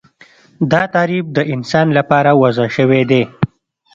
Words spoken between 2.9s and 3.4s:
دی